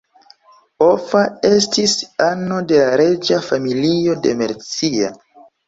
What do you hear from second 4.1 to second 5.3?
de Mercia.